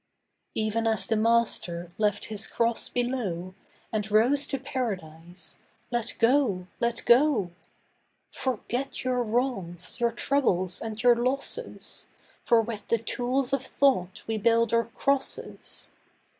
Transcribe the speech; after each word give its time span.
Even 0.55 0.87
as 0.87 1.05
the 1.05 1.15
Master 1.15 1.91
left 1.99 2.25
His 2.25 2.47
cross 2.47 2.89
below 2.89 3.53
And 3.91 4.09
rose 4.09 4.47
to 4.47 4.57
Paradise, 4.57 5.59
let 5.91 6.15
go, 6.17 6.65
let 6.79 7.05
go. 7.05 7.51
Forget 8.31 9.03
your 9.03 9.21
wrongs, 9.21 9.99
your 9.99 10.11
troubles 10.11 10.81
and 10.81 11.03
your 11.03 11.15
losses, 11.15 12.07
For 12.43 12.63
with 12.63 12.87
the 12.87 12.97
tools 12.97 13.53
of 13.53 13.61
thought 13.63 14.23
we 14.25 14.39
build 14.39 14.73
our 14.73 14.85
crosses. 14.85 15.91